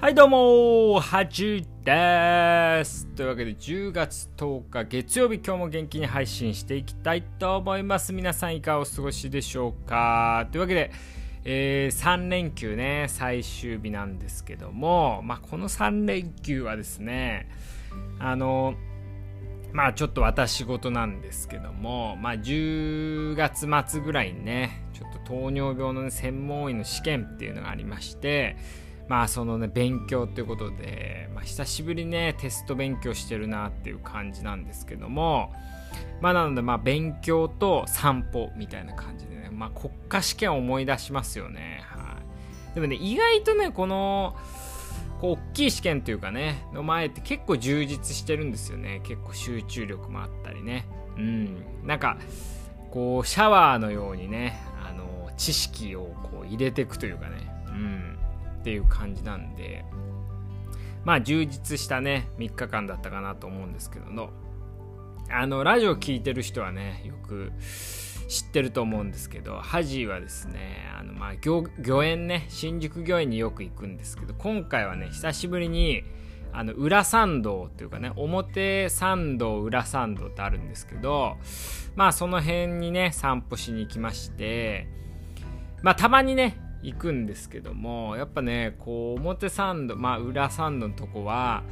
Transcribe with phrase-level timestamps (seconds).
[0.00, 1.00] はいどうも。
[1.00, 3.06] はじです。
[3.06, 8.12] というわけで10月10日月曜日今日も元気に配信していきたいと思います。
[8.12, 10.48] 皆さんいかがお過ごしでしょうか。
[10.52, 10.90] というわけで、
[11.44, 17.48] えー、3連休ね最終日なんですけども、まあ、この3連休はですね
[18.18, 18.74] あの
[19.72, 28.56] まあちょっと私事なんですけども、まあ10月末ぐらいにね、ちょっと糖尿病の、ね、専門医の試験っていうのがありまして、
[29.08, 35.52] まあそのね勉強ということで、まあ、久しぶりねテスト勉強してるなっていう感じなんですけども
[36.20, 41.82] まあなのでまあ勉強と散歩みたいな感じでねまあ国家試験を思い出しますよね。
[41.84, 42.16] は
[42.72, 42.74] い。
[42.74, 44.36] でもね意外とねこの
[45.22, 49.00] こう大きい試験というかねの前って結構充実してるんですよね。
[49.04, 50.84] 結構集中力もあったりね。
[51.16, 51.64] うん。
[51.84, 52.18] なんか
[52.90, 57.54] こうシャワーのようにねあの知識をこう入れていくというかね。
[57.68, 58.18] うん。
[58.62, 59.84] っていう感じなんで。
[61.04, 64.30] まあ充実したね3日間だったかなと思うんですけどの
[65.30, 67.52] あのラジオ聴いてる人はねよく
[68.32, 76.02] 知ってると思うんですけどハジはですねあのまあ御苑ね新宿御苑によく行くんですけど今回はね久しぶりに
[76.50, 81.36] あの裏参道っていうかね表参道裏参道ってあるんですけど
[81.94, 84.88] まあその辺にね散歩しに行きまして
[85.82, 91.64] まあたまにね行くんですけどもやっぱねこう表参道まあ裏参道のとこは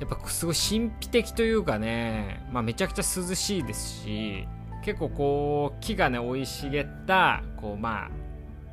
[0.00, 4.48] やっぱすごい神秘的というかね、まあ、めちゃくちゃ涼しいですし
[4.84, 8.10] 結構こう木がね生い茂ったこうまあ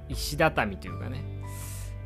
[0.09, 1.23] 石畳というかね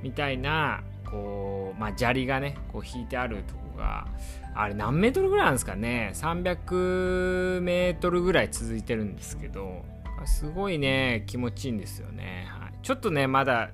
[0.02, 4.08] みたいなこうまあ砂利がねこう引いてあるとこが
[4.56, 9.86] あれ何メートルぐらいなんですかね300メートルぐらい続いてるんですけど
[10.26, 13.72] すごいね気持ちいいんですよねはいちょっとね、まだ、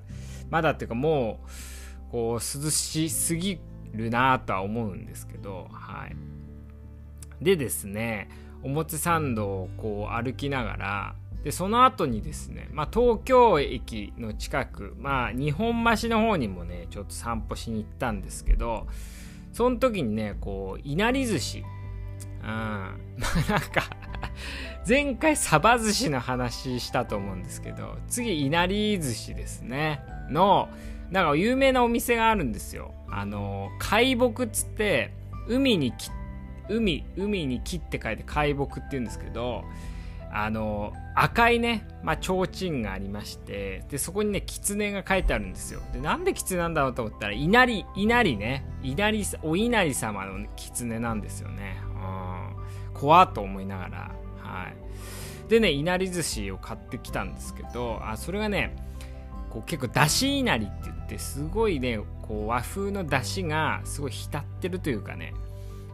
[0.50, 1.40] まだっていうかも
[2.08, 3.60] う、こう、涼しすぎ
[3.92, 6.16] るなとは思うんですけど、はい。
[7.42, 8.28] でですね、
[8.62, 11.14] 表参道をこう歩きながら、
[11.44, 18.86] で、その後にですね、まあ、東京駅の近く、まあ、日本橋の方にもね、ちょっと散歩しに行ったんですけど、
[19.52, 21.64] その時にね、こう、いなり寿司、
[22.42, 22.92] うん、 ま
[23.48, 23.82] あなんか
[24.88, 30.00] 前回サバ寿司の話したと思うんですけど、次、いなり寿司ですね。
[30.30, 30.68] の、
[31.10, 32.94] なんか有名なお店があるんですよ。
[33.10, 35.12] あの、海木っつって、
[35.46, 36.10] 海にき、
[36.68, 39.64] 海、海に木って書いて海木って言うんですけど、
[40.30, 45.80] あの、赤いね、まあ、提灯がありまして、で、そこにね、狐が書いてあるんですよ。
[45.92, 51.76] で、なんで狐なんだろうと思ったら、稲荷、稲荷ね、稲荷、お稲荷様の狐なんですよね。
[51.94, 52.38] うん。
[52.98, 53.98] 怖っと思いながら、
[54.40, 54.68] は
[55.46, 58.74] い、でねいなり寿司を買ってきたんですけどあそれがね
[59.50, 65.32] こう結構だしいなりって言ってすごいねこう和風のだしがすごい浸ってるというかね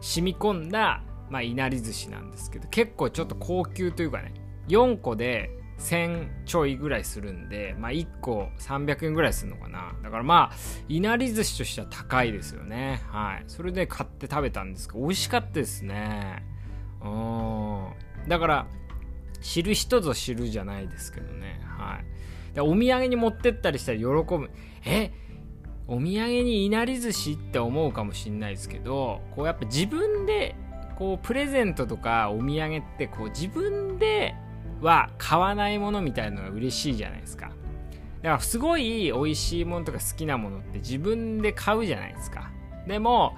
[0.05, 4.33] 染み込んだ、まあ、いなり寿司なんですけど結構ちょっと高級というかね
[4.67, 5.49] 4個で
[5.79, 9.93] 1000ちょいぐらいするんで、まあ、1個300円ぐらいするのかな。
[10.03, 10.55] だからまあ
[10.87, 13.01] いなり寿司としては高いですよね。
[13.09, 13.43] はい。
[13.47, 16.45] それで買って食べたんですけど美味しかったですね。
[17.03, 17.89] うん。
[18.29, 18.67] だから
[19.41, 21.59] 知る人ぞ知るじゃないですけどね。
[21.65, 22.55] はい。
[22.55, 24.49] でお土産に持ってったりしたら喜ぶ。
[24.85, 25.11] えっ
[25.87, 30.55] お土産にいなり寿司って思うかもしんないですけどこうやっぱ自分で
[30.97, 34.35] こうプレゼントとかお土産ってこう自分で
[34.81, 37.51] は買わないものみたいなのが嬉しいじゃないですか。
[38.21, 42.49] だからすごい美味しいものとか好きなものって自分で買うじゃないですか。
[42.87, 43.35] でも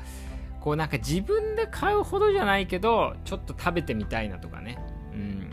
[0.61, 4.77] こうなんか自分で買うほどじゃないけどちょっと食べてみたいなとかね。
[5.13, 5.49] うん。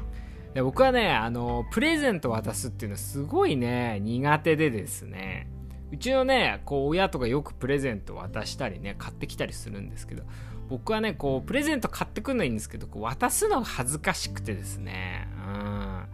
[0.55, 5.49] で僕はねあのプレゼント渡すっていうのはすごいね苦手でですね。
[5.95, 10.25] うちのねこう親とかよくプレゼント渡したりね買ってきたりするんですけど
[10.69, 16.05] 僕はねこうプレゼント買ってくるのはいいんですけどこう渡すのが恥ずかしくてですねうん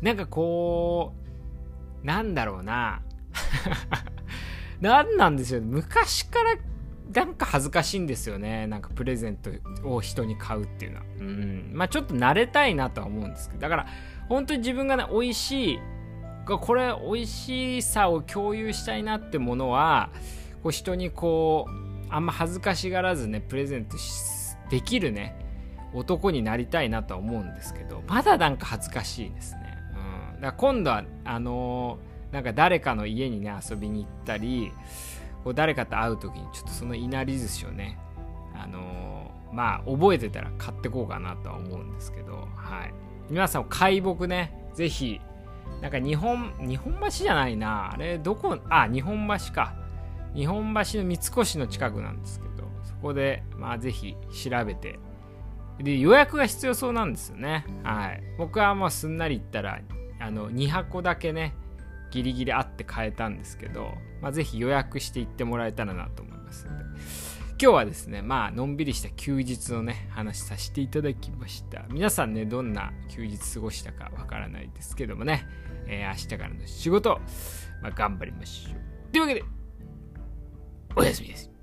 [0.00, 1.12] なんかこ
[2.02, 3.02] うなんだろうな
[4.80, 6.56] 何なんですよ昔から
[7.14, 8.66] なんか恥ずかしいんですよね。
[8.66, 9.50] なんかプレゼント
[9.84, 11.04] を人に買うっていうのは。
[11.20, 11.70] うん。
[11.72, 13.86] まあちょっと慣れたいなとは思うんですけど、だから
[14.28, 15.80] 本当に自分がね、美味しい、
[16.46, 20.10] これ美味しさを共有したいなってものは、
[20.62, 21.70] こう人にこう、
[22.08, 23.96] あんま恥ずかしがらずね、プレゼント
[24.70, 25.36] できるね、
[25.92, 29.78] 男になりたいなとは思うんですけど、まだなんか恥ずかしいですね。
[30.34, 30.40] うん。
[30.40, 34.72] だから今度は、あのー、なんか誰かの家にね、遊びに行ったり、
[35.46, 37.96] こう誰かと会う時にちょっとそのいなり寿司をね
[38.52, 42.92] あのー、まあ覚えてたら買ってこうかなとは思うんですけどはい
[43.30, 45.20] 皆さん海木ねぜひ
[45.80, 47.92] なんか日本日本橋じゃないな。
[47.92, 48.58] あれどこ？
[48.70, 49.74] あ日本橋か。
[50.34, 54.98] 日本橋の三越の近くなんですけどそこでまあぜひ調べて。
[55.78, 57.66] で予約が必要そうなんですよね。
[57.82, 58.22] はい。
[58.38, 59.80] 僕はもうすんなり行ったら
[60.18, 61.54] あの2箱だけね
[62.10, 63.92] ギリギリあって買えたんですけど、
[64.22, 66.84] まあ、ぜひ予約して行ってもらえたらなと思いますので。
[67.58, 71.86] 今日はですねまあのんびりした休日のね話させていただきました。
[71.88, 75.46] 皆さんねどんな休日過ごしたかわからないですけどもね、
[75.86, 77.18] えー、明日からの仕事、
[77.82, 79.12] まあ、頑張りましょう。
[79.12, 79.44] というわけで
[80.96, 81.55] おやすみです。